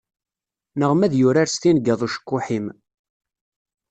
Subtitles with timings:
[0.79, 2.65] Neɣ ma ad yurar s tingaḍ n ucekkuḥ-im.